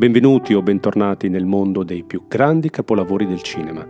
Benvenuti 0.00 0.54
o 0.54 0.62
bentornati 0.62 1.28
nel 1.28 1.44
mondo 1.44 1.84
dei 1.84 2.04
più 2.04 2.26
grandi 2.26 2.70
capolavori 2.70 3.26
del 3.26 3.42
cinema. 3.42 3.86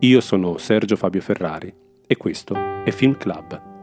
Io 0.00 0.20
sono 0.20 0.58
Sergio 0.58 0.94
Fabio 0.94 1.22
Ferrari 1.22 1.74
e 2.06 2.16
questo 2.18 2.54
è 2.84 2.90
Film 2.90 3.16
Club. 3.16 3.73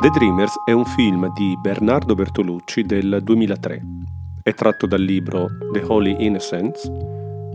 The 0.00 0.08
Dreamers 0.08 0.62
è 0.64 0.72
un 0.72 0.86
film 0.86 1.30
di 1.34 1.58
Bernardo 1.60 2.14
Bertolucci 2.14 2.84
del 2.84 3.20
2003. 3.22 3.82
È 4.42 4.54
tratto 4.54 4.86
dal 4.86 5.02
libro 5.02 5.46
The 5.72 5.82
Holy 5.86 6.24
Innocents 6.24 6.90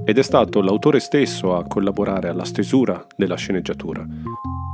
ed 0.06 0.20
è 0.20 0.22
stato 0.22 0.62
l'autore 0.62 1.00
stesso 1.00 1.56
a 1.56 1.66
collaborare 1.66 2.28
alla 2.28 2.46
stesura 2.46 3.04
della 3.18 3.36
sceneggiatura. 3.36 4.06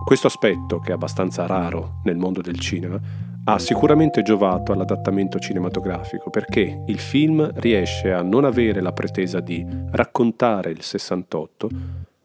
Questo 0.03 0.27
aspetto, 0.27 0.79
che 0.79 0.89
è 0.89 0.93
abbastanza 0.93 1.45
raro 1.45 2.01
nel 2.03 2.17
mondo 2.17 2.41
del 2.41 2.59
cinema, 2.59 2.99
ha 3.45 3.57
sicuramente 3.57 4.21
giovato 4.21 4.73
all'adattamento 4.73 5.39
cinematografico 5.39 6.29
perché 6.29 6.83
il 6.85 6.99
film 6.99 7.51
riesce 7.53 8.11
a 8.11 8.21
non 8.21 8.43
avere 8.43 8.81
la 8.81 8.91
pretesa 8.91 9.39
di 9.39 9.65
raccontare 9.91 10.71
il 10.71 10.81
68, 10.81 11.69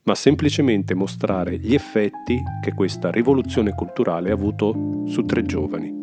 ma 0.07 0.15
semplicemente 0.15 0.95
mostrare 0.95 1.59
gli 1.59 1.75
effetti 1.75 2.41
che 2.63 2.73
questa 2.75 3.11
rivoluzione 3.11 3.75
culturale 3.75 4.31
ha 4.31 4.35
avuto 4.35 5.03
su 5.07 5.25
tre 5.25 5.43
giovani. 5.45 5.95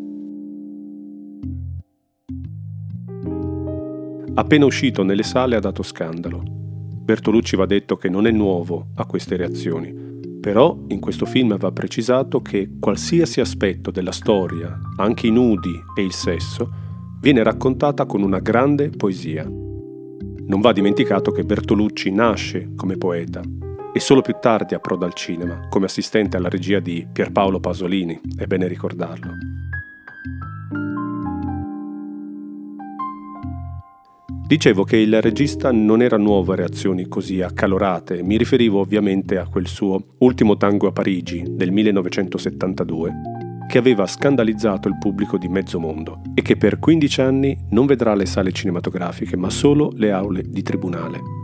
Appena 4.35 4.65
uscito 4.65 5.03
nelle 5.03 5.23
sale 5.23 5.55
ha 5.55 5.59
dato 5.59 5.83
scandalo. 5.83 6.43
Bertolucci 6.43 7.55
va 7.55 7.65
detto 7.65 7.95
che 7.95 8.09
non 8.09 8.27
è 8.27 8.31
nuovo 8.31 8.87
a 8.95 9.05
queste 9.05 9.37
reazioni, 9.37 9.93
però 10.41 10.77
in 10.87 10.99
questo 10.99 11.25
film 11.25 11.55
va 11.57 11.71
precisato 11.71 12.41
che 12.41 12.71
qualsiasi 12.79 13.39
aspetto 13.39 13.89
della 13.89 14.11
storia, 14.11 14.77
anche 14.97 15.27
i 15.27 15.31
nudi 15.31 15.81
e 15.95 16.03
il 16.03 16.13
sesso, 16.13 16.69
viene 17.21 17.41
raccontata 17.41 18.05
con 18.05 18.21
una 18.21 18.39
grande 18.39 18.89
poesia. 18.89 19.43
Non 19.45 20.59
va 20.59 20.73
dimenticato 20.73 21.31
che 21.31 21.45
Bertolucci 21.45 22.11
nasce 22.11 22.71
come 22.75 22.97
poeta 22.97 23.41
e 23.93 23.99
solo 23.99 24.21
più 24.21 24.35
tardi 24.41 24.73
approda 24.73 25.05
al 25.05 25.13
cinema, 25.13 25.67
come 25.69 25.85
assistente 25.85 26.35
alla 26.35 26.49
regia 26.49 26.79
di 26.79 27.07
Pierpaolo 27.11 27.59
Pasolini, 27.59 28.19
è 28.35 28.45
bene 28.47 28.67
ricordarlo. 28.67 29.31
Dicevo 34.47 34.83
che 34.83 34.97
il 34.97 35.21
regista 35.21 35.71
non 35.71 36.01
era 36.01 36.17
nuovo 36.17 36.51
a 36.51 36.55
reazioni 36.55 37.07
così 37.07 37.41
accalorate, 37.41 38.21
mi 38.23 38.37
riferivo 38.37 38.79
ovviamente 38.79 39.37
a 39.37 39.47
quel 39.47 39.67
suo 39.67 40.03
Ultimo 40.19 40.57
tango 40.57 40.87
a 40.87 40.91
Parigi 40.91 41.43
del 41.47 41.71
1972, 41.71 43.13
che 43.67 43.77
aveva 43.77 44.05
scandalizzato 44.05 44.87
il 44.87 44.97
pubblico 44.97 45.37
di 45.37 45.47
mezzo 45.47 45.79
mondo 45.79 46.21
e 46.35 46.41
che 46.41 46.57
per 46.57 46.77
15 46.79 47.21
anni 47.21 47.57
non 47.69 47.85
vedrà 47.85 48.13
le 48.15 48.25
sale 48.25 48.51
cinematografiche 48.51 49.37
ma 49.37 49.49
solo 49.49 49.91
le 49.95 50.11
aule 50.11 50.43
di 50.45 50.61
tribunale. 50.61 51.42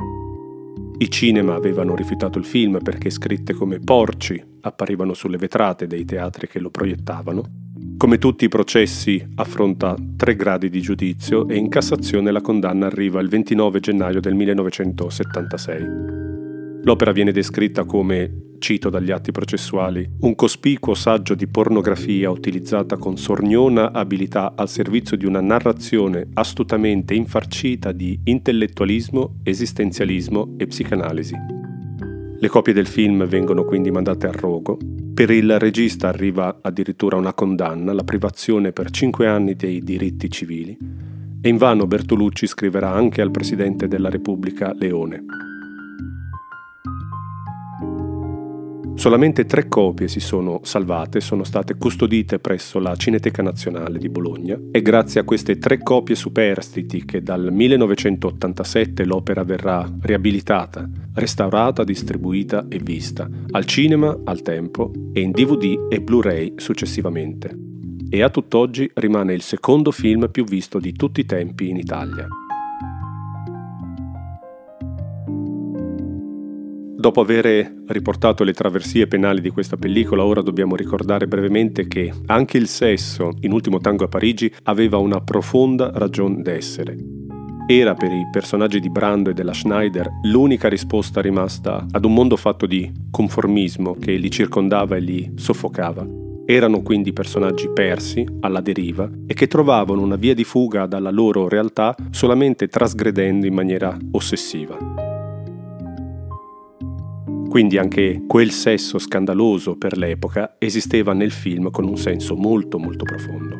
I 1.02 1.10
cinema 1.10 1.56
avevano 1.56 1.96
rifiutato 1.96 2.38
il 2.40 2.44
film 2.44 2.80
perché 2.84 3.10
scritte 3.10 3.54
come 3.54 3.80
porci 3.80 4.44
apparivano 4.60 5.14
sulle 5.14 5.38
vetrate 5.38 5.88
dei 5.88 6.04
teatri 6.04 6.50
che 6.50 6.60
lo 6.60 6.70
proiettavano. 6.70 7.44
Come 7.96 8.18
tutti 8.18 8.44
i 8.44 8.50
processi 8.50 9.26
affronta 9.36 9.96
tre 10.18 10.36
gradi 10.36 10.70
di 10.70 10.82
giudizio 10.82 11.48
e 11.48 11.56
in 11.56 11.70
Cassazione 11.70 12.32
la 12.32 12.42
condanna 12.42 12.88
arriva 12.88 13.22
il 13.22 13.30
29 13.30 13.80
gennaio 13.80 14.20
del 14.20 14.36
1976. 14.36 15.86
L'opera 16.84 17.14
viene 17.14 17.32
descritta 17.32 17.86
come 17.86 18.49
cito 18.60 18.90
dagli 18.90 19.10
atti 19.10 19.32
processuali, 19.32 20.08
un 20.20 20.36
cospicuo 20.36 20.94
saggio 20.94 21.34
di 21.34 21.48
pornografia 21.48 22.30
utilizzata 22.30 22.98
con 22.98 23.18
sorniona 23.18 23.92
abilità 23.92 24.54
al 24.56 24.70
servizio 24.70 25.18
di 25.18 25.26
una 25.26 25.42
narrazione 25.42 26.28
astutamente 26.34 27.16
infarcita 27.16 27.92
di 27.92 28.20
intellettualismo, 28.26 29.38
esistenzialismo 29.44 30.56
e 30.58 30.68
psicanalisi. 30.68 31.36
Le 32.42 32.48
copie 32.48 32.74
del 32.74 32.88
film 32.88 33.26
vengono 33.26 33.66
quindi 33.66 33.92
mandate 33.92 34.28
a 34.28 34.32
rogo. 34.32 34.78
Per 35.14 35.30
il 35.32 35.60
regista 35.60 36.08
arriva 36.08 36.60
addirittura 36.62 37.18
una 37.18 37.34
condanna, 37.34 37.92
la 37.92 38.04
privazione 38.04 38.72
per 38.72 38.92
cinque 38.92 39.28
anni 39.28 39.56
dei 39.56 39.80
diritti 39.82 40.30
civili. 40.30 40.78
E 41.42 41.50
invano 41.50 41.88
Bertolucci 41.88 42.48
scriverà 42.48 42.94
anche 42.94 43.22
al 43.22 43.32
Presidente 43.32 43.88
della 43.88 44.10
Repubblica 44.10 44.74
Leone. 44.74 45.26
Solamente 49.00 49.46
tre 49.46 49.70
copie 49.70 50.10
si 50.10 50.20
sono 50.20 50.60
salvate, 50.64 51.22
sono 51.22 51.46
state 51.46 51.78
custodite 51.78 52.38
presso 52.40 52.80
la 52.80 52.98
Cineteca 52.98 53.42
Nazionale 53.42 53.98
di 53.98 54.10
Bologna 54.10 54.60
e 54.74 54.82
grazie 54.82 55.22
a 55.22 55.24
queste 55.24 55.58
tre 55.58 55.82
copie 55.82 56.16
superstiti 56.16 57.06
che 57.06 57.24
dal 57.24 57.48
1987 57.50 59.06
l'opera 59.06 59.46
verrà 59.46 59.90
riabilitata, 60.02 60.86
restaurata, 61.14 61.86
distribuita 61.86 62.66
e 62.68 62.80
vista 62.80 63.26
al 63.52 63.64
cinema 63.64 64.20
al 64.26 64.42
tempo 64.42 64.92
e 65.14 65.22
in 65.22 65.32
DVD 65.32 65.88
e 65.88 66.02
Blu-ray 66.02 66.56
successivamente. 66.58 67.58
E 68.10 68.22
a 68.22 68.30
tutt'oggi 68.30 68.92
rimane 68.96 69.34
il 69.34 69.44
secondo 69.44 69.92
film 69.92 70.30
più 70.30 70.44
visto 70.44 70.78
di 70.78 70.92
tutti 70.92 71.22
i 71.22 71.26
tempi 71.26 71.70
in 71.70 71.78
Italia. 71.78 72.28
Dopo 77.00 77.22
aver 77.22 77.76
riportato 77.88 78.44
le 78.44 78.52
traversie 78.52 79.08
penali 79.08 79.40
di 79.40 79.52
questa 79.52 79.78
pellicola, 79.78 80.26
ora 80.26 80.42
dobbiamo 80.42 80.76
ricordare 80.76 81.28
brevemente 81.28 81.88
che 81.88 82.12
anche 82.26 82.58
il 82.58 82.68
sesso, 82.68 83.32
in 83.40 83.54
Ultimo 83.54 83.80
Tango 83.80 84.04
a 84.04 84.10
Parigi, 84.10 84.54
aveva 84.64 84.98
una 84.98 85.22
profonda 85.22 85.92
ragione 85.94 86.42
d'essere. 86.42 86.98
Era 87.70 87.94
per 87.94 88.12
i 88.12 88.28
personaggi 88.30 88.82
di 88.82 88.90
Brando 88.90 89.30
e 89.30 89.34
della 89.34 89.54
Schneider 89.54 90.10
l'unica 90.24 90.68
risposta 90.68 91.22
rimasta 91.22 91.86
ad 91.90 92.04
un 92.04 92.14
mondo 92.14 92.36
fatto 92.36 92.66
di 92.66 92.92
conformismo 93.10 93.94
che 93.94 94.18
li 94.18 94.30
circondava 94.30 94.98
e 94.98 95.00
li 95.00 95.32
soffocava. 95.36 96.06
Erano 96.46 96.82
quindi 96.82 97.14
personaggi 97.14 97.70
persi, 97.70 98.28
alla 98.42 98.60
deriva, 98.60 99.10
e 99.26 99.34
che 99.34 99.48
trovavano 99.48 100.02
una 100.02 100.18
via 100.18 100.34
di 100.34 100.44
fuga 100.44 100.86
dalla 100.86 101.12
loro 101.12 101.48
realtà 101.48 101.96
solamente 102.10 102.68
trasgredendo 102.68 103.46
in 103.46 103.54
maniera 103.54 103.98
ossessiva. 104.12 105.09
Quindi 107.50 107.80
anche 107.80 108.24
quel 108.28 108.52
sesso 108.52 109.00
scandaloso 109.00 109.76
per 109.76 109.98
l'epoca 109.98 110.56
esisteva 110.60 111.14
nel 111.14 111.32
film 111.32 111.72
con 111.72 111.84
un 111.84 111.98
senso 111.98 112.36
molto 112.36 112.78
molto 112.78 113.04
profondo. 113.04 113.58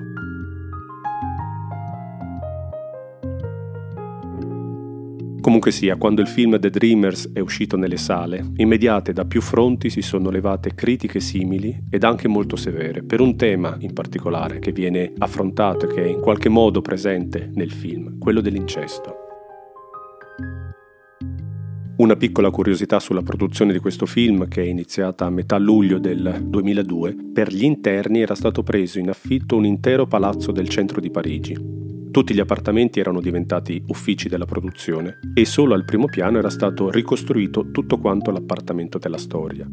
Comunque 5.42 5.72
sia, 5.72 5.96
quando 5.96 6.22
il 6.22 6.28
film 6.28 6.60
The 6.60 6.70
Dreamers 6.70 7.32
è 7.34 7.40
uscito 7.40 7.78
nelle 7.78 7.98
sale, 7.98 8.52
immediate 8.58 9.14
da 9.14 9.26
più 9.26 9.42
fronti 9.42 9.90
si 9.90 10.04
sono 10.04 10.30
levate 10.30 10.76
critiche 10.76 11.20
simili 11.20 11.86
ed 11.90 12.04
anche 12.04 12.28
molto 12.28 12.56
severe, 12.56 13.02
per 13.02 13.22
un 13.22 13.36
tema 13.36 13.76
in 13.80 13.94
particolare 13.94 14.60
che 14.60 14.72
viene 14.72 15.14
affrontato 15.18 15.90
e 15.90 15.94
che 15.94 16.04
è 16.04 16.08
in 16.08 16.20
qualche 16.20 16.50
modo 16.50 16.82
presente 16.82 17.50
nel 17.56 17.72
film, 17.72 18.20
quello 18.20 18.42
dell'incesto. 18.42 19.29
Una 22.00 22.16
piccola 22.16 22.50
curiosità 22.50 22.98
sulla 23.02 23.24
produzione 23.24 23.74
di 23.74 23.80
questo 23.80 24.06
film, 24.06 24.48
che 24.48 24.62
è 24.62 24.66
iniziata 24.66 25.26
a 25.26 25.30
metà 25.30 25.58
luglio 25.58 26.00
del 26.00 26.46
2002, 26.46 27.14
per 27.34 27.54
gli 27.54 27.66
interni 27.66 28.22
era 28.22 28.36
stato 28.36 28.64
preso 28.64 29.00
in 29.00 29.10
affitto 29.10 29.58
un 29.58 29.66
intero 29.66 30.08
palazzo 30.08 30.54
del 30.54 30.70
centro 30.70 31.02
di 31.02 31.12
Parigi. 31.12 31.58
Tutti 32.10 32.34
gli 32.34 32.40
appartamenti 32.40 33.02
erano 33.02 33.20
diventati 33.20 33.84
uffici 33.88 34.30
della 34.30 34.46
produzione 34.46 35.20
e 35.34 35.44
solo 35.44 35.74
al 35.74 35.84
primo 35.84 36.06
piano 36.06 36.38
era 36.38 36.50
stato 36.50 36.90
ricostruito 36.90 37.70
tutto 37.70 37.98
quanto 37.98 38.32
l'appartamento 38.32 38.98
della 38.98 39.18
storia. 39.18 39.70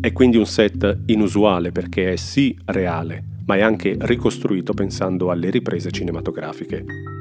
È 0.00 0.10
quindi 0.10 0.38
un 0.38 0.46
set 0.46 1.02
inusuale 1.04 1.70
perché 1.70 2.12
è 2.12 2.16
sì 2.16 2.58
reale, 2.64 3.24
ma 3.44 3.56
è 3.56 3.60
anche 3.60 3.98
ricostruito 4.00 4.72
pensando 4.72 5.30
alle 5.30 5.50
riprese 5.50 5.90
cinematografiche. 5.90 7.11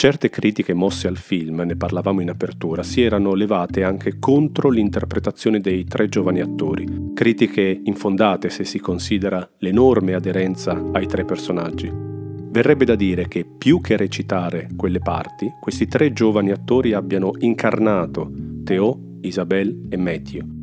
Certe 0.00 0.30
critiche 0.30 0.74
mosse 0.74 1.08
al 1.08 1.16
film, 1.16 1.62
ne 1.62 1.74
parlavamo 1.74 2.20
in 2.20 2.30
apertura, 2.30 2.84
si 2.84 3.02
erano 3.02 3.34
levate 3.34 3.82
anche 3.82 4.20
contro 4.20 4.70
l'interpretazione 4.70 5.58
dei 5.58 5.86
tre 5.86 6.08
giovani 6.08 6.40
attori, 6.40 7.10
critiche 7.12 7.80
infondate 7.82 8.48
se 8.48 8.62
si 8.62 8.78
considera 8.78 9.44
l'enorme 9.58 10.14
aderenza 10.14 10.80
ai 10.92 11.08
tre 11.08 11.24
personaggi. 11.24 11.90
Verrebbe 11.92 12.84
da 12.84 12.94
dire 12.94 13.26
che 13.26 13.44
più 13.44 13.80
che 13.80 13.96
recitare 13.96 14.68
quelle 14.76 15.00
parti, 15.00 15.52
questi 15.60 15.88
tre 15.88 16.12
giovani 16.12 16.52
attori 16.52 16.92
abbiano 16.92 17.32
incarnato 17.38 18.30
Theo, 18.62 19.16
Isabelle 19.22 19.80
e 19.88 19.96
Matthew 19.96 20.57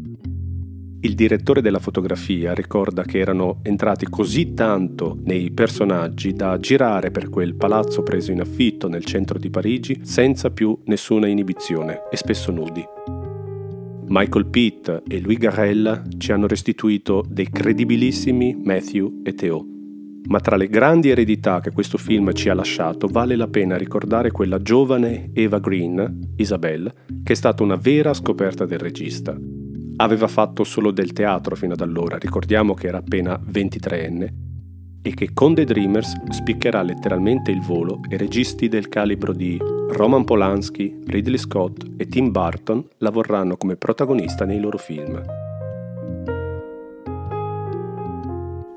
il 1.06 1.13
direttore 1.13 1.62
della 1.62 1.78
fotografia 1.78 2.56
ricorda 2.56 3.04
che 3.04 3.19
erano 3.19 3.60
entrati 3.62 4.07
così 4.10 4.56
tanto 4.56 5.19
nei 5.24 5.52
personaggi 5.52 6.34
da 6.34 6.57
girare 6.60 7.12
per 7.12 7.30
quel 7.30 7.54
palazzo 7.54 8.02
preso 8.02 8.31
in 8.31 8.42
affitto 8.42 8.88
nel 8.88 9.06
centro 9.06 9.38
di 9.38 9.52
Parigi 9.52 10.00
senza 10.02 10.50
più 10.50 10.75
nessuna 10.86 11.28
inibizione 11.28 12.02
e 12.10 12.18
spesso 12.18 12.52
nudi. 12.52 12.84
Michael 14.07 14.48
Pitt 14.48 15.04
e 15.07 15.19
Louis 15.22 15.38
Garrella 15.38 16.02
ci 16.18 16.31
hanno 16.31 16.48
restituito 16.48 17.24
dei 17.28 17.50
credibilissimi 17.50 18.60
Matthew 18.63 19.22
e 19.24 19.34
Theo. 19.34 19.63
Ma 20.28 20.40
tra 20.40 20.56
le 20.56 20.68
grandi 20.68 21.10
eredità 21.10 21.60
che 21.60 21.72
questo 21.72 22.00
film 22.00 22.34
ci 22.34 22.50
ha 22.50 22.56
lasciato 22.56 23.06
vale 23.06 23.36
la 23.36 23.48
pena 23.48 23.78
ricordare 23.78 24.31
quella 24.31 24.60
giovane 24.60 25.30
Eva 25.34 25.60
Green, 25.60 26.34
Isabelle, 26.38 26.92
che 27.24 27.34
è 27.34 27.36
stata 27.36 27.62
una 27.62 27.75
vera 27.75 28.12
scoperta 28.16 28.66
del 28.66 28.80
regista 28.80 29.38
aveva 29.97 30.27
fatto 30.27 30.63
solo 30.63 30.92
del 30.92 31.13
teatro 31.13 31.56
fino 31.56 31.74
ad 31.74 31.81
allora, 31.81 32.18
ricordiamo 32.18 32.74
che 32.74 32.88
era 32.88 32.97
appena 32.97 33.39
23enne, 33.39 34.33
e 35.01 35.13
che 35.13 35.33
con 35.33 35.53
The 35.53 35.65
Dreamers 35.65 36.13
spiccherà 36.31 36.81
letteralmente 36.81 37.51
il 37.51 37.62
volo 37.62 38.00
e 38.09 38.18
registi 38.18 38.68
del 38.68 38.89
calibro 38.89 39.33
di 39.33 39.57
Roman 39.89 40.24
Polanski, 40.24 41.03
Ridley 41.06 41.38
Scott 41.38 41.86
e 41.97 42.07
Tim 42.07 42.31
Burton 42.31 42.83
lavoreranno 42.97 43.56
come 43.56 43.75
protagonista 43.75 44.45
nei 44.45 44.59
loro 44.59 44.80
film. 44.80 45.44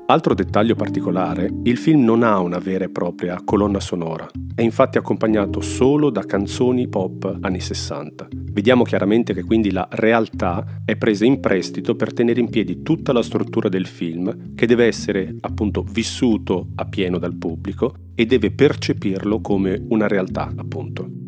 Altro 0.09 0.33
dettaglio 0.33 0.73
particolare, 0.73 1.51
il 1.65 1.77
film 1.77 2.03
non 2.03 2.23
ha 2.23 2.39
una 2.39 2.57
vera 2.57 2.85
e 2.85 2.89
propria 2.89 3.39
colonna 3.45 3.79
sonora, 3.79 4.27
è 4.55 4.63
infatti 4.63 4.97
accompagnato 4.97 5.61
solo 5.61 6.09
da 6.09 6.25
canzoni 6.25 6.87
pop 6.87 7.37
anni 7.41 7.59
60. 7.59 8.27
Vediamo 8.31 8.81
chiaramente 8.81 9.35
che 9.35 9.43
quindi 9.43 9.69
la 9.69 9.87
realtà 9.91 10.81
è 10.83 10.95
presa 10.95 11.25
in 11.25 11.39
prestito 11.39 11.95
per 11.95 12.11
tenere 12.11 12.39
in 12.39 12.49
piedi 12.49 12.81
tutta 12.81 13.13
la 13.13 13.21
struttura 13.21 13.69
del 13.69 13.85
film, 13.85 14.55
che 14.55 14.65
deve 14.65 14.87
essere 14.87 15.35
appunto 15.41 15.83
vissuto 15.83 16.69
a 16.73 16.85
pieno 16.85 17.19
dal 17.19 17.35
pubblico 17.35 17.93
e 18.15 18.25
deve 18.25 18.49
percepirlo 18.49 19.41
come 19.41 19.79
una 19.89 20.07
realtà, 20.07 20.51
appunto. 20.57 21.18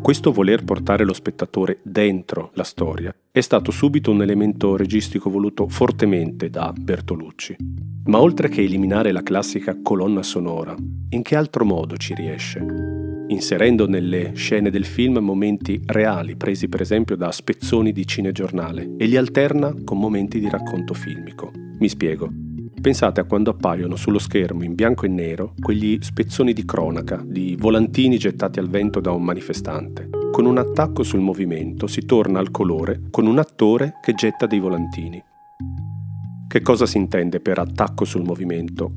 Questo 0.00 0.32
voler 0.32 0.64
portare 0.64 1.04
lo 1.04 1.12
spettatore 1.12 1.80
dentro 1.82 2.50
la 2.54 2.64
storia 2.64 3.14
è 3.30 3.40
stato 3.40 3.70
subito 3.70 4.10
un 4.10 4.22
elemento 4.22 4.74
registico 4.76 5.28
voluto 5.28 5.68
fortemente 5.68 6.48
da 6.48 6.72
Bertolucci. 6.72 7.56
Ma 8.06 8.20
oltre 8.20 8.48
che 8.48 8.62
eliminare 8.62 9.12
la 9.12 9.22
classica 9.22 9.78
colonna 9.82 10.22
sonora, 10.22 10.74
in 11.10 11.22
che 11.22 11.36
altro 11.36 11.64
modo 11.64 11.96
ci 11.96 12.14
riesce? 12.14 12.64
Inserendo 13.28 13.86
nelle 13.86 14.32
scene 14.34 14.70
del 14.70 14.86
film 14.86 15.18
momenti 15.18 15.80
reali, 15.84 16.36
presi 16.36 16.68
per 16.68 16.80
esempio 16.80 17.14
da 17.14 17.30
spezzoni 17.30 17.92
di 17.92 18.06
cinegiornale, 18.06 18.94
e 18.96 19.04
li 19.04 19.16
alterna 19.16 19.74
con 19.84 19.98
momenti 19.98 20.40
di 20.40 20.48
racconto 20.48 20.94
filmico. 20.94 21.50
Mi 21.78 21.88
spiego. 21.88 22.47
Pensate 22.80 23.20
a 23.20 23.24
quando 23.24 23.50
appaiono 23.50 23.96
sullo 23.96 24.20
schermo 24.20 24.62
in 24.62 24.74
bianco 24.74 25.04
e 25.04 25.08
nero 25.08 25.54
quegli 25.60 25.98
spezzoni 26.00 26.52
di 26.52 26.64
cronaca, 26.64 27.20
di 27.24 27.56
volantini 27.58 28.18
gettati 28.18 28.60
al 28.60 28.68
vento 28.68 29.00
da 29.00 29.10
un 29.10 29.24
manifestante. 29.24 30.08
Con 30.30 30.46
un 30.46 30.58
attacco 30.58 31.02
sul 31.02 31.18
movimento 31.18 31.88
si 31.88 32.04
torna 32.04 32.38
al 32.38 32.52
colore 32.52 33.02
con 33.10 33.26
un 33.26 33.38
attore 33.38 33.94
che 34.00 34.14
getta 34.14 34.46
dei 34.46 34.60
volantini. 34.60 35.20
Che 36.46 36.62
cosa 36.62 36.86
si 36.86 36.98
intende 36.98 37.40
per 37.40 37.58
attacco 37.58 38.04
sul 38.04 38.22
movimento? 38.22 38.92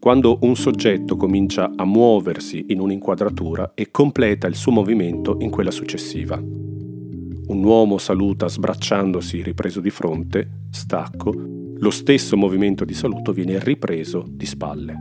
Quando 0.00 0.38
un 0.42 0.56
soggetto 0.56 1.14
comincia 1.14 1.70
a 1.76 1.84
muoversi 1.84 2.66
in 2.68 2.80
un'inquadratura 2.80 3.72
e 3.74 3.90
completa 3.90 4.48
il 4.48 4.56
suo 4.56 4.72
movimento 4.72 5.36
in 5.38 5.50
quella 5.50 5.70
successiva. 5.70 6.36
Un 6.36 7.64
uomo 7.64 7.98
saluta 7.98 8.48
sbracciandosi 8.48 9.42
ripreso 9.42 9.80
di 9.80 9.90
fronte, 9.90 10.66
stacco, 10.70 11.59
lo 11.80 11.90
stesso 11.90 12.36
movimento 12.36 12.84
di 12.84 12.92
saluto 12.92 13.32
viene 13.32 13.58
ripreso 13.58 14.24
di 14.28 14.44
spalle. 14.44 14.96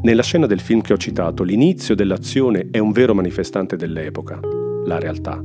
Nella 0.00 0.22
scena 0.22 0.46
del 0.46 0.60
film 0.60 0.80
che 0.80 0.92
ho 0.92 0.96
citato, 0.96 1.42
l'inizio 1.42 1.96
dell'azione 1.96 2.68
è 2.70 2.78
un 2.78 2.92
vero 2.92 3.14
manifestante 3.14 3.74
dell'epoca, 3.74 4.38
la 4.84 5.00
realtà, 5.00 5.44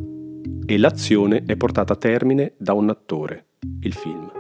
e 0.65 0.77
l'azione 0.77 1.44
è 1.45 1.56
portata 1.56 1.94
a 1.94 1.95
termine 1.95 2.54
da 2.60 2.74
un 2.74 2.89
attore, 2.89 3.48
il 3.81 3.94
film. 3.94 4.31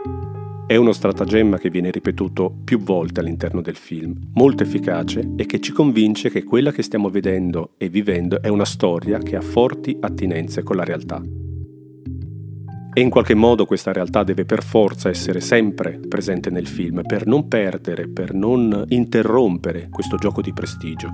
È 0.67 0.75
uno 0.75 0.93
stratagemma 0.93 1.57
che 1.57 1.69
viene 1.69 1.89
ripetuto 1.89 2.55
più 2.63 2.77
volte 2.77 3.21
all'interno 3.21 3.61
del 3.61 3.75
film, 3.75 4.13
molto 4.33 4.61
efficace 4.61 5.33
e 5.35 5.47
che 5.47 5.59
ci 5.59 5.71
convince 5.71 6.29
che 6.29 6.43
quella 6.43 6.71
che 6.71 6.83
stiamo 6.83 7.09
vedendo 7.09 7.71
e 7.77 7.89
vivendo 7.89 8.39
è 8.39 8.49
una 8.49 8.65
storia 8.65 9.17
che 9.17 9.35
ha 9.35 9.41
forti 9.41 9.97
attinenze 9.99 10.61
con 10.61 10.75
la 10.75 10.83
realtà. 10.83 11.42
E 12.95 13.01
in 13.01 13.09
qualche 13.09 13.33
modo 13.33 13.65
questa 13.65 13.91
realtà 13.91 14.23
deve 14.23 14.45
per 14.45 14.63
forza 14.63 15.09
essere 15.09 15.41
sempre 15.41 15.99
presente 16.07 16.51
nel 16.51 16.67
film 16.67 17.01
per 17.01 17.25
non 17.25 17.47
perdere, 17.47 18.07
per 18.07 18.33
non 18.33 18.85
interrompere 18.89 19.89
questo 19.89 20.17
gioco 20.17 20.41
di 20.41 20.53
prestigio. 20.53 21.09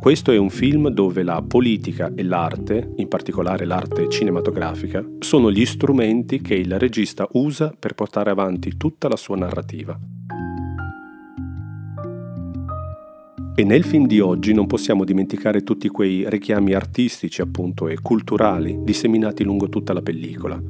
Questo 0.00 0.32
è 0.32 0.36
un 0.36 0.50
film 0.50 0.88
dove 0.90 1.22
la 1.22 1.42
politica 1.42 2.12
e 2.14 2.22
l'arte, 2.22 2.92
in 2.96 3.08
particolare 3.08 3.64
l'arte 3.64 4.08
cinematografica, 4.08 5.04
sono 5.20 5.50
gli 5.50 5.64
strumenti 5.64 6.40
che 6.40 6.54
il 6.54 6.78
regista 6.78 7.26
usa 7.32 7.72
per 7.78 7.94
portare 7.94 8.30
avanti 8.30 8.76
tutta 8.76 9.08
la 9.08 9.16
sua 9.16 9.36
narrativa. 9.36 9.98
E 13.58 13.64
nel 13.64 13.84
film 13.84 14.06
di 14.06 14.20
oggi 14.20 14.52
non 14.52 14.66
possiamo 14.66 15.02
dimenticare 15.02 15.62
tutti 15.62 15.88
quei 15.88 16.28
richiami 16.28 16.74
artistici 16.74 17.40
appunto 17.40 17.88
e 17.88 17.98
culturali 18.02 18.80
disseminati 18.82 19.44
lungo 19.44 19.70
tutta 19.70 19.94
la 19.94 20.02
pellicola. 20.02 20.62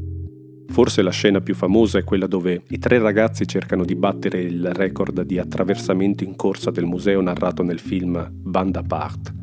Forse 0.68 1.02
la 1.02 1.10
scena 1.10 1.40
più 1.40 1.56
famosa 1.56 1.98
è 1.98 2.04
quella 2.04 2.28
dove 2.28 2.62
i 2.68 2.78
tre 2.78 3.00
ragazzi 3.00 3.44
cercano 3.44 3.84
di 3.84 3.96
battere 3.96 4.40
il 4.40 4.72
record 4.72 5.22
di 5.22 5.36
attraversamento 5.36 6.22
in 6.22 6.36
corsa 6.36 6.70
del 6.70 6.86
museo 6.86 7.20
narrato 7.20 7.64
nel 7.64 7.80
film 7.80 8.30
Band 8.30 8.76
Apart. 8.76 9.34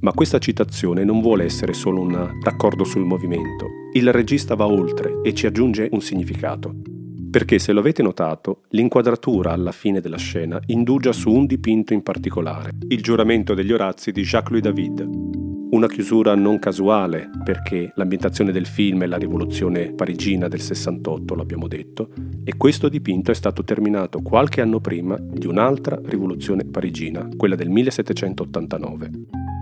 Ma 0.00 0.10
questa 0.10 0.40
citazione 0.40 1.04
non 1.04 1.20
vuole 1.20 1.44
essere 1.44 1.72
solo 1.72 2.00
un 2.00 2.40
raccordo 2.42 2.82
sul 2.82 3.04
movimento. 3.04 3.66
Il 3.92 4.10
regista 4.12 4.56
va 4.56 4.66
oltre 4.66 5.20
e 5.22 5.34
ci 5.34 5.46
aggiunge 5.46 5.88
un 5.92 6.00
significato 6.00 6.93
perché 7.34 7.58
se 7.58 7.72
lo 7.72 7.80
avete 7.80 8.00
notato, 8.00 8.60
l'inquadratura 8.68 9.50
alla 9.50 9.72
fine 9.72 10.00
della 10.00 10.18
scena 10.18 10.60
indugia 10.66 11.10
su 11.12 11.32
un 11.32 11.46
dipinto 11.46 11.92
in 11.92 12.00
particolare, 12.00 12.70
il 12.86 13.02
giuramento 13.02 13.54
degli 13.54 13.72
Orazi 13.72 14.12
di 14.12 14.22
Jacques-Louis 14.22 14.62
David. 14.62 15.04
Una 15.72 15.88
chiusura 15.88 16.36
non 16.36 16.60
casuale, 16.60 17.30
perché 17.42 17.90
l'ambientazione 17.96 18.52
del 18.52 18.66
film 18.66 19.02
è 19.02 19.06
la 19.06 19.16
rivoluzione 19.16 19.92
parigina 19.94 20.46
del 20.46 20.60
68, 20.60 21.34
l'abbiamo 21.34 21.66
detto, 21.66 22.10
e 22.44 22.56
questo 22.56 22.88
dipinto 22.88 23.32
è 23.32 23.34
stato 23.34 23.64
terminato 23.64 24.22
qualche 24.22 24.60
anno 24.60 24.78
prima 24.78 25.18
di 25.18 25.48
un'altra 25.48 25.98
rivoluzione 26.04 26.62
parigina, 26.64 27.28
quella 27.36 27.56
del 27.56 27.68
1789. 27.68 29.53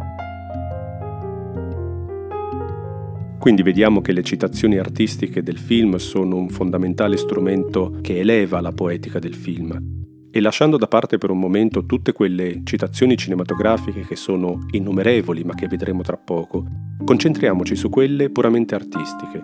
Quindi 3.43 3.65
vediamo 3.65 4.01
che 4.03 4.13
le 4.13 4.23
citazioni 4.23 4.79
artistiche 4.79 5.43
del 5.43 5.59
film 5.59 5.97
sono 5.97 6.37
un 6.37 6.49
fondamentale 6.49 7.17
strumento 7.17 7.99
che 8.01 8.21
eleva 8.21 8.61
la 8.61 8.71
poetica 8.71 9.19
del 9.19 9.35
film. 9.35 9.77
E 10.31 10.41
lasciando 10.41 10.77
da 10.77 10.87
parte 10.87 11.19
per 11.19 11.31
un 11.31 11.41
momento 11.41 11.85
tutte 11.85 12.13
quelle 12.13 12.61
citazioni 12.63 13.17
cinematografiche 13.17 14.03
che 14.03 14.15
sono 14.15 14.61
innumerevoli 14.71 15.43
ma 15.43 15.55
che 15.55 15.67
vedremo 15.67 16.03
tra 16.03 16.17
poco, 16.17 16.65
concentriamoci 17.05 17.75
su 17.75 17.91
quelle 17.91 18.31
puramente 18.31 18.77
artistiche. 18.77 19.43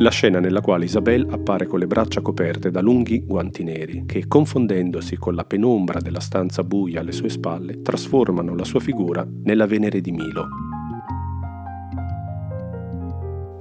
La 0.00 0.10
scena 0.10 0.40
nella 0.40 0.62
quale 0.62 0.86
Isabelle 0.86 1.30
appare 1.30 1.66
con 1.66 1.80
le 1.80 1.86
braccia 1.86 2.22
coperte 2.22 2.70
da 2.70 2.80
lunghi 2.80 3.26
guanti 3.26 3.62
neri 3.62 4.04
che, 4.06 4.26
confondendosi 4.26 5.18
con 5.18 5.34
la 5.34 5.44
penombra 5.44 6.00
della 6.00 6.20
stanza 6.20 6.64
buia 6.64 7.00
alle 7.00 7.12
sue 7.12 7.28
spalle, 7.28 7.82
trasformano 7.82 8.56
la 8.56 8.64
sua 8.64 8.80
figura 8.80 9.28
nella 9.42 9.66
Venere 9.66 10.00
di 10.00 10.12
Milo, 10.12 10.48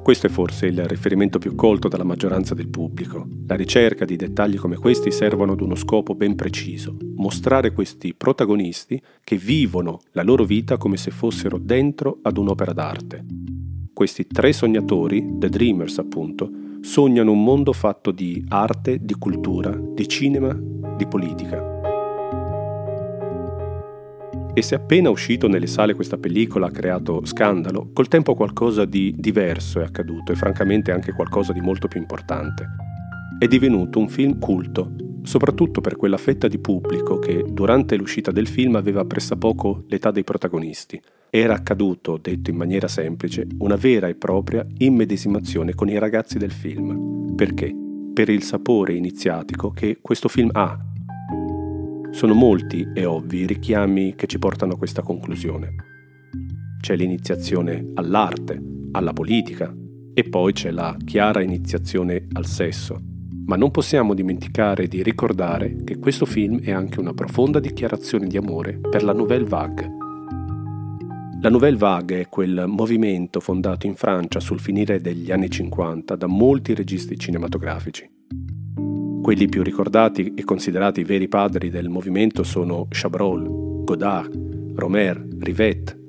questo 0.09 0.25
è 0.25 0.31
forse 0.31 0.65
il 0.65 0.85
riferimento 0.85 1.37
più 1.37 1.53
colto 1.53 1.87
dalla 1.87 2.03
maggioranza 2.03 2.55
del 2.55 2.69
pubblico. 2.69 3.27
La 3.45 3.53
ricerca 3.53 4.05
di 4.05 4.15
dettagli 4.15 4.57
come 4.57 4.75
questi 4.75 5.11
servono 5.11 5.51
ad 5.51 5.61
uno 5.61 5.75
scopo 5.75 6.15
ben 6.15 6.33
preciso, 6.33 6.97
mostrare 7.17 7.71
questi 7.73 8.15
protagonisti 8.15 8.99
che 9.23 9.35
vivono 9.35 9.99
la 10.13 10.23
loro 10.23 10.45
vita 10.45 10.77
come 10.77 10.97
se 10.97 11.11
fossero 11.11 11.59
dentro 11.59 12.17
ad 12.23 12.39
un'opera 12.39 12.73
d'arte. 12.73 13.23
Questi 13.93 14.25
tre 14.25 14.51
sognatori, 14.51 15.35
The 15.37 15.49
Dreamers 15.49 15.99
appunto, 15.99 16.49
sognano 16.81 17.31
un 17.31 17.43
mondo 17.43 17.71
fatto 17.71 18.09
di 18.09 18.43
arte, 18.47 18.97
di 18.99 19.13
cultura, 19.13 19.79
di 19.79 20.07
cinema, 20.07 20.59
di 20.97 21.05
politica. 21.05 21.78
E 24.53 24.61
se 24.61 24.75
appena 24.75 25.09
uscito 25.09 25.47
nelle 25.47 25.67
sale 25.67 25.93
questa 25.93 26.17
pellicola 26.17 26.67
ha 26.67 26.71
creato 26.71 27.23
scandalo, 27.23 27.91
col 27.93 28.07
tempo 28.07 28.33
qualcosa 28.33 28.83
di 28.83 29.13
diverso 29.17 29.79
è 29.79 29.83
accaduto 29.83 30.31
e 30.31 30.35
francamente 30.35 30.91
anche 30.91 31.13
qualcosa 31.13 31.53
di 31.53 31.61
molto 31.61 31.87
più 31.87 31.99
importante. 31.99 32.67
È 33.37 33.47
divenuto 33.47 33.99
un 33.99 34.09
film 34.09 34.37
culto, 34.39 34.91
soprattutto 35.23 35.79
per 35.79 35.95
quella 35.95 36.17
fetta 36.17 36.47
di 36.47 36.57
pubblico 36.57 37.19
che 37.19 37.45
durante 37.47 37.95
l'uscita 37.95 38.31
del 38.31 38.47
film 38.47 38.75
aveva 38.75 39.05
pressappoco 39.05 39.85
l'età 39.87 40.11
dei 40.11 40.23
protagonisti. 40.23 40.99
Era 41.29 41.53
accaduto, 41.53 42.17
detto 42.17 42.49
in 42.49 42.57
maniera 42.57 42.87
semplice, 42.87 43.47
una 43.59 43.75
vera 43.75 44.07
e 44.07 44.15
propria 44.15 44.65
immedesimazione 44.79 45.75
con 45.75 45.87
i 45.87 45.97
ragazzi 45.99 46.37
del 46.37 46.51
film. 46.51 47.35
Perché? 47.35 47.73
Per 48.13 48.27
il 48.29 48.43
sapore 48.43 48.93
iniziatico 48.93 49.69
che 49.69 49.99
questo 50.01 50.27
film 50.27 50.49
ha. 50.53 50.88
Sono 52.19 52.33
molti 52.33 52.85
e 52.93 53.05
ovvi 53.05 53.37
i 53.37 53.45
richiami 53.45 54.13
che 54.13 54.27
ci 54.27 54.39
portano 54.39 54.73
a 54.73 54.77
questa 54.77 55.01
conclusione. 55.01 55.73
C'è 56.81 56.97
l'iniziazione 56.97 57.91
all'arte, 57.93 58.61
alla 58.91 59.13
politica, 59.13 59.73
e 60.13 60.23
poi 60.25 60.51
c'è 60.51 60.71
la 60.71 60.97
chiara 61.01 61.41
iniziazione 61.41 62.27
al 62.33 62.45
sesso, 62.45 62.99
ma 63.45 63.55
non 63.55 63.71
possiamo 63.71 64.13
dimenticare 64.13 64.89
di 64.89 65.01
ricordare 65.01 65.77
che 65.85 65.97
questo 65.97 66.25
film 66.25 66.59
è 66.59 66.71
anche 66.71 66.99
una 66.99 67.13
profonda 67.13 67.61
dichiarazione 67.61 68.27
di 68.27 68.35
amore 68.35 68.81
per 68.81 69.01
la 69.01 69.13
Nouvelle 69.13 69.47
Vague. 69.47 69.89
La 71.39 71.49
Nouvelle 71.49 71.77
Vague 71.77 72.19
è 72.19 72.27
quel 72.27 72.65
movimento 72.67 73.39
fondato 73.39 73.87
in 73.87 73.95
Francia 73.95 74.41
sul 74.41 74.59
finire 74.59 74.99
degli 74.99 75.31
anni 75.31 75.49
50 75.49 76.17
da 76.17 76.27
molti 76.27 76.73
registi 76.73 77.17
cinematografici. 77.17 78.18
Quelli 79.29 79.47
più 79.47 79.61
ricordati 79.61 80.33
e 80.33 80.43
considerati 80.43 81.01
i 81.01 81.03
veri 81.03 81.27
padri 81.27 81.69
del 81.69 81.87
movimento 81.87 82.41
sono 82.41 82.87
Chabrol, 82.89 83.83
Godard, 83.83 84.73
Romer, 84.73 85.23
Rivette, 85.37 85.99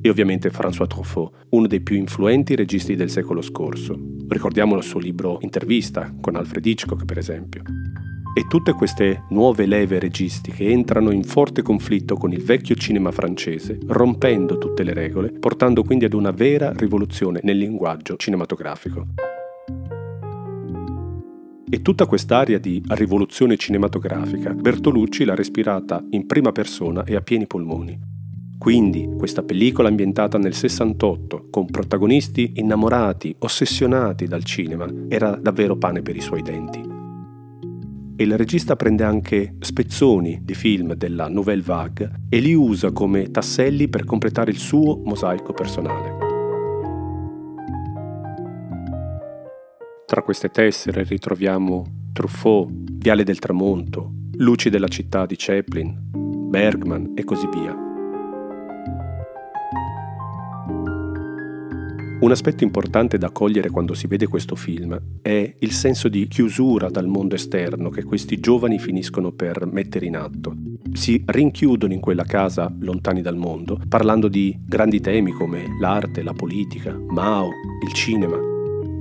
e 0.00 0.08
ovviamente 0.08 0.50
François 0.50 0.88
Truffaut, 0.88 1.46
uno 1.50 1.68
dei 1.68 1.80
più 1.80 1.94
influenti 1.94 2.56
registi 2.56 2.96
del 2.96 3.08
secolo 3.08 3.40
scorso. 3.40 3.96
Ricordiamo 4.26 4.76
il 4.76 4.82
suo 4.82 4.98
libro 4.98 5.38
Intervista 5.42 6.12
con 6.20 6.34
Alfred 6.34 6.66
Hitchcock, 6.66 7.04
per 7.04 7.18
esempio. 7.18 7.62
E 8.36 8.46
tutte 8.48 8.72
queste 8.72 9.22
nuove 9.30 9.64
leve 9.64 10.00
registiche 10.00 10.68
entrano 10.68 11.12
in 11.12 11.22
forte 11.22 11.62
conflitto 11.62 12.16
con 12.16 12.32
il 12.32 12.42
vecchio 12.42 12.74
cinema 12.74 13.12
francese, 13.12 13.78
rompendo 13.86 14.58
tutte 14.58 14.82
le 14.82 14.92
regole, 14.92 15.30
portando 15.30 15.84
quindi 15.84 16.04
ad 16.04 16.14
una 16.14 16.32
vera 16.32 16.72
rivoluzione 16.72 17.38
nel 17.44 17.58
linguaggio 17.58 18.16
cinematografico. 18.16 19.25
E 21.76 21.82
tutta 21.82 22.06
quest'area 22.06 22.56
di 22.56 22.82
rivoluzione 22.86 23.58
cinematografica 23.58 24.54
Bertolucci 24.54 25.26
l'ha 25.26 25.34
respirata 25.34 26.02
in 26.12 26.24
prima 26.24 26.50
persona 26.50 27.04
e 27.04 27.14
a 27.14 27.20
pieni 27.20 27.46
polmoni. 27.46 28.00
Quindi 28.56 29.06
questa 29.18 29.42
pellicola 29.42 29.88
ambientata 29.88 30.38
nel 30.38 30.54
68, 30.54 31.48
con 31.50 31.66
protagonisti 31.66 32.52
innamorati, 32.54 33.36
ossessionati 33.40 34.24
dal 34.24 34.42
cinema, 34.42 34.90
era 35.10 35.36
davvero 35.36 35.76
pane 35.76 36.00
per 36.00 36.16
i 36.16 36.22
suoi 36.22 36.40
denti. 36.40 36.80
E 38.16 38.24
il 38.24 38.38
regista 38.38 38.74
prende 38.74 39.04
anche 39.04 39.56
spezzoni 39.58 40.40
di 40.42 40.54
film 40.54 40.94
della 40.94 41.28
Nouvelle 41.28 41.60
Vague 41.60 42.22
e 42.30 42.38
li 42.38 42.54
usa 42.54 42.90
come 42.90 43.30
tasselli 43.30 43.88
per 43.88 44.06
completare 44.06 44.50
il 44.50 44.56
suo 44.56 45.02
mosaico 45.04 45.52
personale. 45.52 46.25
Tra 50.06 50.22
queste 50.22 50.50
tessere 50.50 51.02
ritroviamo 51.02 51.84
Truffaut, 52.12 52.70
Viale 52.92 53.24
del 53.24 53.40
Tramonto, 53.40 54.12
Luci 54.36 54.70
della 54.70 54.86
città 54.86 55.26
di 55.26 55.34
Chaplin, 55.36 55.98
Bergman 56.48 57.14
e 57.16 57.24
così 57.24 57.48
via. 57.52 57.74
Un 62.20 62.30
aspetto 62.30 62.62
importante 62.62 63.18
da 63.18 63.30
cogliere 63.30 63.68
quando 63.68 63.94
si 63.94 64.06
vede 64.06 64.28
questo 64.28 64.54
film 64.54 64.96
è 65.20 65.52
il 65.58 65.72
senso 65.72 66.08
di 66.08 66.28
chiusura 66.28 66.88
dal 66.88 67.08
mondo 67.08 67.34
esterno 67.34 67.90
che 67.90 68.04
questi 68.04 68.38
giovani 68.38 68.78
finiscono 68.78 69.32
per 69.32 69.66
mettere 69.66 70.06
in 70.06 70.16
atto. 70.16 70.54
Si 70.92 71.20
rinchiudono 71.26 71.92
in 71.92 72.00
quella 72.00 72.24
casa 72.24 72.72
lontani 72.78 73.22
dal 73.22 73.36
mondo, 73.36 73.80
parlando 73.88 74.28
di 74.28 74.56
grandi 74.64 75.00
temi 75.00 75.32
come 75.32 75.64
l'arte, 75.80 76.22
la 76.22 76.32
politica, 76.32 76.96
Mao, 76.96 77.48
il 77.84 77.92
cinema. 77.92 78.54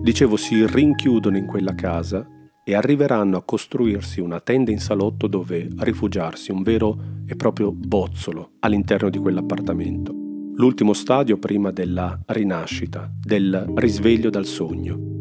Dicevo, 0.05 0.37
si 0.37 0.63
rinchiudono 0.63 1.35
in 1.35 1.47
quella 1.47 1.73
casa 1.73 2.23
e 2.63 2.75
arriveranno 2.75 3.37
a 3.37 3.43
costruirsi 3.43 4.19
una 4.19 4.39
tenda 4.39 4.69
in 4.69 4.79
salotto 4.79 5.25
dove 5.25 5.67
rifugiarsi, 5.79 6.51
un 6.51 6.61
vero 6.61 6.95
e 7.25 7.35
proprio 7.35 7.71
bozzolo 7.71 8.51
all'interno 8.59 9.09
di 9.09 9.17
quell'appartamento 9.17 10.13
l'ultimo 10.57 10.93
stadio 10.93 11.37
prima 11.37 11.71
della 11.71 12.19
rinascita, 12.27 13.11
del 13.19 13.73
risveglio 13.75 14.29
dal 14.29 14.45
sogno. 14.45 15.13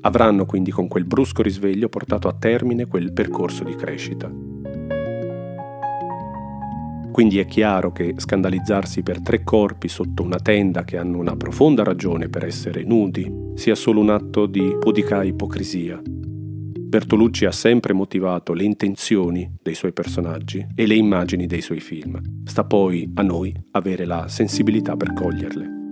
Avranno 0.00 0.46
quindi 0.46 0.70
con 0.70 0.88
quel 0.88 1.04
brusco 1.04 1.42
risveglio 1.42 1.90
portato 1.90 2.28
a 2.28 2.32
termine 2.32 2.86
quel 2.86 3.12
percorso 3.12 3.62
di 3.62 3.76
crescita. 3.76 4.53
Quindi 7.14 7.38
è 7.38 7.46
chiaro 7.46 7.92
che 7.92 8.14
scandalizzarsi 8.16 9.04
per 9.04 9.20
tre 9.20 9.44
corpi 9.44 9.86
sotto 9.86 10.24
una 10.24 10.40
tenda 10.40 10.82
che 10.82 10.98
hanno 10.98 11.18
una 11.18 11.36
profonda 11.36 11.84
ragione 11.84 12.28
per 12.28 12.44
essere 12.44 12.82
nudi 12.82 13.52
sia 13.54 13.76
solo 13.76 14.00
un 14.00 14.10
atto 14.10 14.46
di 14.46 14.76
pudica 14.80 15.22
ipocrisia 15.22 16.02
Bertolucci 16.94 17.44
ha 17.44 17.52
sempre 17.52 17.92
motivato 17.92 18.52
le 18.52 18.64
intenzioni 18.64 19.48
dei 19.62 19.74
suoi 19.74 19.92
personaggi 19.92 20.66
e 20.74 20.86
le 20.86 20.94
immagini 20.94 21.46
dei 21.46 21.60
suoi 21.60 21.80
film. 21.80 22.20
Sta 22.44 22.64
poi 22.64 23.10
a 23.14 23.22
noi 23.22 23.52
avere 23.72 24.04
la 24.04 24.28
sensibilità 24.28 24.96
per 24.96 25.12
coglierle. 25.12 25.83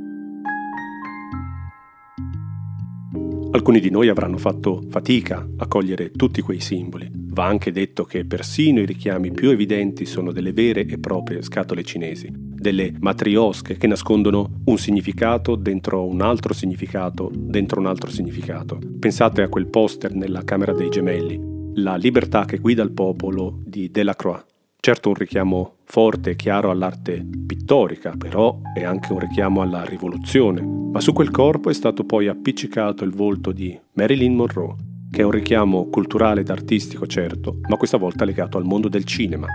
Alcuni 3.55 3.81
di 3.81 3.91
noi 3.91 4.09
avranno 4.09 4.39
fatto 4.39 4.83
fatica 4.89 5.47
a 5.59 5.67
cogliere 5.67 6.11
tutti 6.11 6.41
quei 6.41 6.59
simboli. 6.59 7.11
Va 7.13 7.45
anche 7.45 7.71
detto 7.71 8.05
che 8.05 8.25
persino 8.25 8.81
i 8.81 8.87
richiami 8.87 9.31
più 9.31 9.51
evidenti 9.51 10.07
sono 10.07 10.33
delle 10.33 10.53
vere 10.53 10.87
e 10.87 10.99
proprie 10.99 11.43
scatole 11.43 11.85
cinesi 11.85 12.31
delle 12.33 12.95
matriosche 12.99 13.77
che 13.77 13.87
nascondono 13.87 14.63
un 14.65 14.79
significato 14.79 15.57
dentro 15.57 16.07
un 16.07 16.23
altro 16.23 16.55
significato 16.55 17.31
dentro 17.35 17.81
un 17.81 17.87
altro 17.87 18.09
significato. 18.09 18.79
Pensate 18.99 19.43
a 19.43 19.49
quel 19.49 19.67
poster 19.67 20.15
nella 20.15 20.45
Camera 20.45 20.73
dei 20.73 20.89
Gemelli, 20.89 21.39
La 21.75 21.97
libertà 21.97 22.45
che 22.45 22.59
guida 22.59 22.83
il 22.83 22.93
popolo 22.93 23.61
di 23.65 23.91
Delacroix. 23.91 24.52
Certo 24.85 25.11
un 25.11 25.15
richiamo 25.15 25.77
forte 25.85 26.31
e 26.31 26.35
chiaro 26.35 26.73
all'arte 26.73 27.25
pittorica, 27.47 28.15
però 28.19 28.59
è 28.75 28.83
anche 28.83 29.12
un 29.12 29.21
richiamo 29.21 29.62
alla 29.62 29.85
rivoluzione. 29.85 30.61
Ma 30.61 30.99
su 30.99 31.12
quel 31.12 31.31
corpo 31.31 31.71
è 31.71 31.73
stato 31.73 32.03
poi 32.03 32.27
appiccicato 32.27 33.05
il 33.05 33.12
volto 33.12 33.53
di 33.53 33.79
Marilyn 33.93 34.35
Monroe, 34.35 34.75
che 35.09 35.21
è 35.21 35.25
un 35.25 35.31
richiamo 35.31 35.89
culturale 35.89 36.41
ed 36.41 36.51
artistico 36.51 37.07
certo, 37.07 37.61
ma 37.69 37.77
questa 37.77 37.97
volta 37.97 38.25
legato 38.25 38.59
al 38.59 38.65
mondo 38.65 38.89
del 38.89 39.05
cinema, 39.05 39.47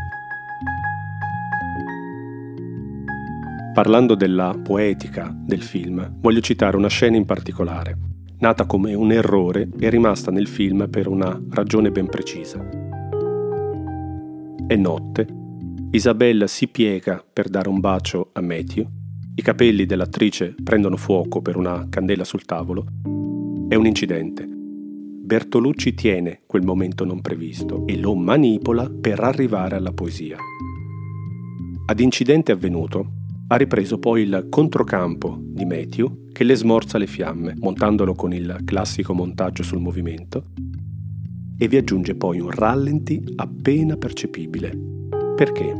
Parlando 3.73 4.15
della 4.15 4.57
poetica 4.63 5.29
del 5.37 5.61
film, 5.61 6.09
voglio 6.19 6.39
citare 6.39 6.77
una 6.77 6.87
scena 6.87 7.17
in 7.17 7.25
particolare, 7.25 7.97
nata 8.39 8.65
come 8.65 8.93
un 8.93 9.11
errore 9.11 9.67
e 9.77 9.89
rimasta 9.89 10.31
nel 10.31 10.47
film 10.47 10.87
per 10.89 11.09
una 11.09 11.37
ragione 11.49 11.91
ben 11.91 12.07
precisa. 12.07 12.86
È 14.67 14.75
notte, 14.75 15.25
Isabella 15.91 16.45
si 16.45 16.67
piega 16.67 17.25
per 17.31 17.47
dare 17.47 17.69
un 17.69 17.79
bacio 17.79 18.31
a 18.33 18.41
Matthew, 18.41 18.85
i 19.35 19.41
capelli 19.41 19.85
dell'attrice 19.85 20.55
prendono 20.61 20.97
fuoco 20.97 21.41
per 21.41 21.55
una 21.55 21.87
candela 21.89 22.25
sul 22.25 22.43
tavolo. 22.43 22.85
È 23.69 23.75
un 23.75 23.85
incidente. 23.85 24.45
Bertolucci 24.45 25.93
tiene 25.93 26.41
quel 26.45 26.65
momento 26.65 27.05
non 27.05 27.21
previsto 27.21 27.87
e 27.87 27.97
lo 27.97 28.13
manipola 28.13 28.89
per 28.89 29.21
arrivare 29.21 29.77
alla 29.77 29.93
poesia. 29.93 30.35
Ad 31.85 31.99
incidente 32.01 32.51
avvenuto, 32.51 33.11
ha 33.47 33.55
ripreso 33.55 33.99
poi 33.99 34.23
il 34.23 34.47
controcampo 34.49 35.37
di 35.41 35.63
Matthew 35.63 36.25
che 36.33 36.43
le 36.43 36.55
smorza 36.55 36.97
le 36.97 37.07
fiamme, 37.07 37.55
montandolo 37.57 38.15
con 38.15 38.33
il 38.33 38.63
classico 38.65 39.13
montaggio 39.13 39.63
sul 39.63 39.79
movimento, 39.79 40.47
e 41.57 41.67
vi 41.67 41.77
aggiunge 41.77 42.15
poi 42.15 42.39
un 42.39 42.51
rallenti 42.51 43.21
appena 43.35 43.97
percepibile. 43.97 44.71
Perché? 45.35 45.75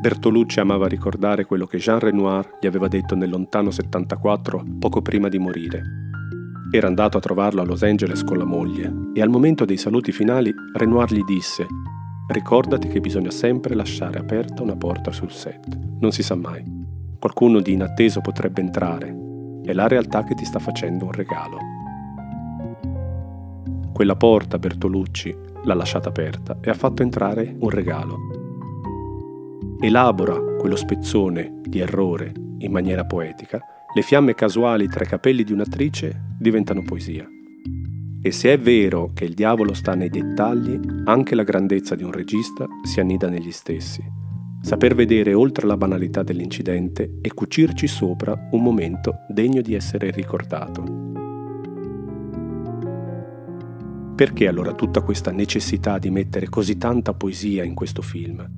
Bertolucci 0.00 0.60
amava 0.60 0.86
ricordare 0.86 1.44
quello 1.44 1.66
che 1.66 1.78
Jean 1.78 1.98
Renoir 1.98 2.58
gli 2.60 2.66
aveva 2.66 2.88
detto 2.88 3.14
nel 3.14 3.30
lontano 3.30 3.70
74, 3.70 4.64
poco 4.78 5.00
prima 5.00 5.28
di 5.28 5.38
morire. 5.38 5.82
Era 6.70 6.88
andato 6.88 7.16
a 7.16 7.20
trovarlo 7.20 7.62
a 7.62 7.64
Los 7.64 7.82
Angeles 7.82 8.22
con 8.24 8.36
la 8.36 8.44
moglie 8.44 8.92
e 9.14 9.22
al 9.22 9.28
momento 9.28 9.64
dei 9.64 9.76
saluti 9.76 10.12
finali 10.12 10.52
Renoir 10.74 11.12
gli 11.12 11.24
disse 11.24 11.66
Ricordati 12.26 12.88
che 12.88 13.00
bisogna 13.00 13.30
sempre 13.30 13.74
lasciare 13.74 14.18
aperta 14.18 14.62
una 14.62 14.76
porta 14.76 15.12
sul 15.12 15.30
set. 15.30 15.66
Non 16.00 16.10
si 16.10 16.22
sa 16.22 16.34
mai. 16.34 16.64
Qualcuno 17.18 17.60
di 17.60 17.72
inatteso 17.72 18.20
potrebbe 18.20 18.60
entrare. 18.60 19.14
È 19.62 19.72
la 19.72 19.88
realtà 19.88 20.24
che 20.24 20.34
ti 20.34 20.44
sta 20.44 20.58
facendo 20.58 21.04
un 21.04 21.12
regalo. 21.12 21.73
Quella 23.94 24.16
porta 24.16 24.58
Bertolucci 24.58 25.32
l'ha 25.62 25.74
lasciata 25.74 26.08
aperta 26.08 26.58
e 26.60 26.68
ha 26.68 26.74
fatto 26.74 27.04
entrare 27.04 27.54
un 27.60 27.70
regalo. 27.70 28.18
Elabora 29.80 30.36
quello 30.58 30.74
spezzone 30.74 31.60
di 31.62 31.78
errore 31.78 32.32
in 32.58 32.72
maniera 32.72 33.04
poetica, 33.04 33.60
le 33.94 34.02
fiamme 34.02 34.34
casuali 34.34 34.88
tra 34.88 35.04
i 35.04 35.06
capelli 35.06 35.44
di 35.44 35.52
un'attrice 35.52 36.34
diventano 36.40 36.82
poesia. 36.82 37.24
E 38.20 38.32
se 38.32 38.52
è 38.52 38.58
vero 38.58 39.12
che 39.14 39.26
il 39.26 39.34
diavolo 39.34 39.74
sta 39.74 39.94
nei 39.94 40.10
dettagli, 40.10 40.76
anche 41.04 41.36
la 41.36 41.44
grandezza 41.44 41.94
di 41.94 42.02
un 42.02 42.10
regista 42.10 42.66
si 42.82 42.98
annida 42.98 43.28
negli 43.28 43.52
stessi. 43.52 44.02
Saper 44.60 44.96
vedere 44.96 45.34
oltre 45.34 45.68
la 45.68 45.76
banalità 45.76 46.24
dell'incidente 46.24 47.18
e 47.22 47.32
cucirci 47.32 47.86
sopra 47.86 48.48
un 48.50 48.60
momento 48.60 49.18
degno 49.28 49.60
di 49.60 49.74
essere 49.74 50.10
ricordato. 50.10 51.13
Perché 54.14 54.46
allora 54.46 54.74
tutta 54.74 55.00
questa 55.00 55.32
necessità 55.32 55.98
di 55.98 56.08
mettere 56.08 56.48
così 56.48 56.78
tanta 56.78 57.14
poesia 57.14 57.64
in 57.64 57.74
questo 57.74 58.00
film? 58.00 58.48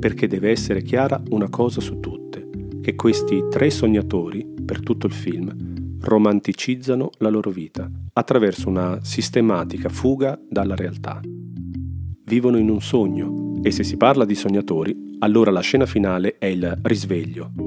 Perché 0.00 0.26
deve 0.26 0.50
essere 0.50 0.82
chiara 0.82 1.22
una 1.28 1.48
cosa 1.48 1.80
su 1.80 2.00
tutte, 2.00 2.48
che 2.82 2.96
questi 2.96 3.44
tre 3.48 3.70
sognatori, 3.70 4.44
per 4.64 4.80
tutto 4.80 5.06
il 5.06 5.12
film, 5.12 5.98
romanticizzano 6.00 7.10
la 7.18 7.28
loro 7.28 7.50
vita 7.50 7.88
attraverso 8.14 8.68
una 8.68 8.98
sistematica 9.02 9.88
fuga 9.88 10.36
dalla 10.48 10.74
realtà. 10.74 11.20
Vivono 12.24 12.58
in 12.58 12.68
un 12.68 12.80
sogno 12.80 13.60
e 13.62 13.70
se 13.70 13.84
si 13.84 13.96
parla 13.96 14.24
di 14.24 14.34
sognatori, 14.34 15.16
allora 15.20 15.52
la 15.52 15.60
scena 15.60 15.86
finale 15.86 16.36
è 16.38 16.46
il 16.46 16.80
risveglio. 16.82 17.65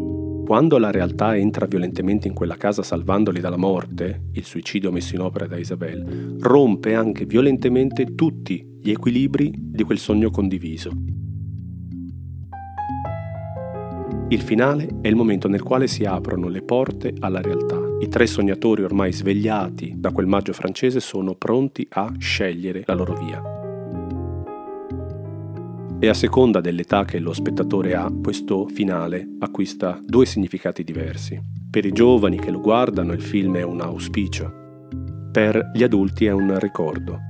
Quando 0.49 0.79
la 0.79 0.89
realtà 0.89 1.37
entra 1.37 1.67
violentemente 1.67 2.27
in 2.27 2.33
quella 2.33 2.57
casa 2.57 2.81
salvandoli 2.81 3.39
dalla 3.39 3.55
morte, 3.55 4.29
il 4.31 4.43
suicidio 4.43 4.91
messo 4.91 5.13
in 5.13 5.21
opera 5.21 5.45
da 5.45 5.57
Isabel, 5.57 6.37
rompe 6.39 6.95
anche 6.95 7.27
violentemente 7.27 8.15
tutti 8.15 8.79
gli 8.81 8.89
equilibri 8.89 9.53
di 9.55 9.83
quel 9.83 9.99
sogno 9.99 10.31
condiviso. 10.31 10.91
Il 14.29 14.41
finale 14.41 14.87
è 15.01 15.07
il 15.07 15.15
momento 15.15 15.47
nel 15.47 15.61
quale 15.61 15.85
si 15.85 16.03
aprono 16.05 16.47
le 16.47 16.63
porte 16.63 17.13
alla 17.19 17.41
realtà. 17.41 17.79
I 17.99 18.07
tre 18.07 18.25
sognatori 18.25 18.81
ormai 18.81 19.13
svegliati 19.13 19.93
da 19.97 20.09
quel 20.09 20.25
maggio 20.25 20.53
francese 20.53 20.99
sono 20.99 21.35
pronti 21.35 21.85
a 21.91 22.11
scegliere 22.17 22.81
la 22.87 22.95
loro 22.95 23.13
via. 23.13 23.58
E 25.99 26.07
a 26.07 26.13
seconda 26.13 26.61
dell'età 26.61 27.03
che 27.03 27.19
lo 27.19 27.33
spettatore 27.33 27.93
ha, 27.95 28.09
questo 28.09 28.67
finale 28.67 29.27
acquista 29.39 29.99
due 30.01 30.25
significati 30.25 30.83
diversi. 30.83 31.39
Per 31.69 31.85
i 31.85 31.91
giovani 31.91 32.37
che 32.37 32.51
lo 32.51 32.61
guardano 32.61 33.13
il 33.13 33.21
film 33.21 33.57
è 33.57 33.63
un 33.63 33.81
auspicio, 33.81 34.51
per 35.31 35.71
gli 35.73 35.83
adulti 35.83 36.25
è 36.25 36.31
un 36.31 36.57
ricordo 36.57 37.27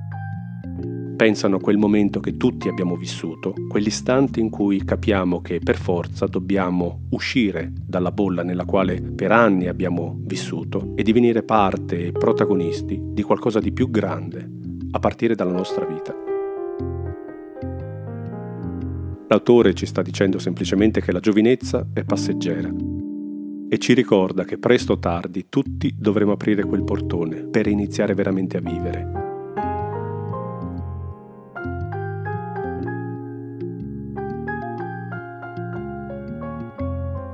pensano 1.20 1.56
a 1.56 1.60
quel 1.60 1.76
momento 1.76 2.18
che 2.18 2.38
tutti 2.38 2.66
abbiamo 2.66 2.96
vissuto, 2.96 3.52
quell'istante 3.68 4.40
in 4.40 4.48
cui 4.48 4.82
capiamo 4.82 5.42
che 5.42 5.60
per 5.62 5.76
forza 5.76 6.24
dobbiamo 6.24 7.08
uscire 7.10 7.70
dalla 7.74 8.10
bolla 8.10 8.42
nella 8.42 8.64
quale 8.64 9.02
per 9.02 9.30
anni 9.30 9.68
abbiamo 9.68 10.16
vissuto 10.18 10.94
e 10.96 11.02
divenire 11.02 11.42
parte 11.42 12.06
e 12.06 12.12
protagonisti 12.12 12.98
di 13.12 13.22
qualcosa 13.22 13.60
di 13.60 13.70
più 13.70 13.90
grande, 13.90 14.48
a 14.92 14.98
partire 14.98 15.34
dalla 15.34 15.52
nostra 15.52 15.84
vita. 15.84 16.29
L'autore 19.30 19.74
ci 19.74 19.86
sta 19.86 20.02
dicendo 20.02 20.40
semplicemente 20.40 21.00
che 21.00 21.12
la 21.12 21.20
giovinezza 21.20 21.86
è 21.92 22.02
passeggera 22.02 22.68
e 23.68 23.78
ci 23.78 23.94
ricorda 23.94 24.42
che 24.42 24.58
presto 24.58 24.94
o 24.94 24.98
tardi 24.98 25.46
tutti 25.48 25.94
dovremo 25.96 26.32
aprire 26.32 26.64
quel 26.64 26.82
portone 26.82 27.44
per 27.44 27.68
iniziare 27.68 28.14
veramente 28.14 28.56
a 28.56 28.60
vivere. 28.60 29.28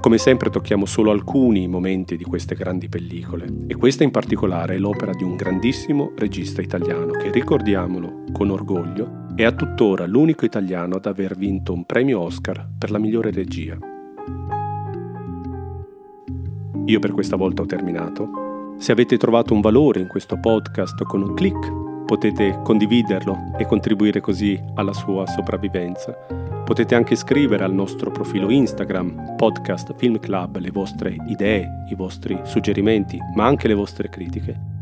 Come 0.03 0.19
sempre 0.19 0.51
tocchiamo 0.51 0.85
solo 0.85 1.11
alcuni 1.11 1.67
momenti 1.67 2.19
di 2.19 2.25
queste 2.25 2.55
grandi 2.55 2.91
pellicole 2.91 3.65
e 3.67 3.75
questa 3.75 4.05
in 4.05 4.11
particolare 4.11 4.75
è 4.75 4.79
l'opera 4.79 5.13
di 5.15 5.23
un 5.23 5.35
grandissimo 5.35 6.13
regista 6.15 6.61
italiano 6.61 7.13
che, 7.13 7.31
ricordiamolo 7.31 8.25
con 8.33 8.51
orgoglio, 8.51 9.25
è 9.37 9.45
a 9.45 9.53
tuttora 9.53 10.07
l'unico 10.07 10.47
italiano 10.47 10.97
ad 10.97 11.05
aver 11.05 11.37
vinto 11.37 11.75
un 11.75 11.85
premio 11.85 12.21
Oscar 12.21 12.67
per 12.79 12.91
la 12.91 12.97
migliore 12.97 13.31
regia. 13.31 13.77
Io 16.87 16.99
per 16.99 17.13
questa 17.13 17.37
volta 17.37 17.61
ho 17.61 17.67
terminato. 17.67 18.75
Se 18.79 18.93
avete 18.93 19.19
trovato 19.19 19.53
un 19.53 19.61
valore 19.61 20.01
in 20.01 20.07
questo 20.07 20.39
podcast 20.41 21.03
con 21.03 21.21
un 21.21 21.35
clic, 21.35 22.05
potete 22.07 22.61
condividerlo 22.65 23.53
e 23.59 23.67
contribuire 23.67 24.21
così 24.21 24.59
alla 24.75 24.95
sua 24.95 25.27
sopravvivenza. 25.27 26.17
Potete 26.65 26.95
anche 26.95 27.15
scrivere 27.15 27.63
al 27.63 27.75
nostro 27.75 28.11
profilo 28.11 28.49
Instagram, 28.49 29.35
podcast 29.37 29.95
Film 29.97 30.19
Club, 30.19 30.57
le 30.57 30.71
vostre 30.71 31.15
idee, 31.27 31.85
i 31.91 31.95
vostri 31.95 32.41
suggerimenti, 32.45 33.19
ma 33.35 33.45
anche 33.45 33.69
le 33.69 33.75
vostre 33.75 34.09
critiche. 34.09 34.76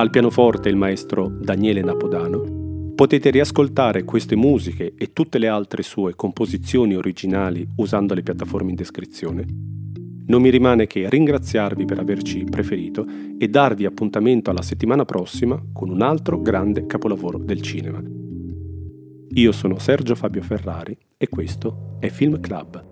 Al 0.00 0.10
pianoforte 0.10 0.68
il 0.68 0.76
maestro 0.76 1.26
Daniele 1.28 1.80
Napodano. 1.80 2.92
Potete 2.94 3.30
riascoltare 3.30 4.04
queste 4.04 4.36
musiche 4.36 4.94
e 4.96 5.12
tutte 5.12 5.38
le 5.38 5.48
altre 5.48 5.82
sue 5.82 6.14
composizioni 6.14 6.94
originali 6.94 7.66
usando 7.78 8.14
le 8.14 8.22
piattaforme 8.22 8.70
in 8.70 8.76
descrizione. 8.76 9.44
Non 10.26 10.40
mi 10.40 10.50
rimane 10.50 10.86
che 10.86 11.08
ringraziarvi 11.08 11.84
per 11.84 11.98
averci 11.98 12.44
preferito 12.44 13.04
e 13.36 13.48
darvi 13.48 13.86
appuntamento 13.86 14.50
alla 14.50 14.62
settimana 14.62 15.04
prossima 15.04 15.60
con 15.72 15.90
un 15.90 16.00
altro 16.00 16.40
grande 16.40 16.86
capolavoro 16.86 17.38
del 17.38 17.60
cinema. 17.60 18.00
Io 19.30 19.50
sono 19.50 19.80
Sergio 19.80 20.14
Fabio 20.14 20.42
Ferrari 20.42 20.96
e 21.16 21.28
questo 21.28 21.96
è 21.98 22.08
Film 22.08 22.38
Club. 22.38 22.87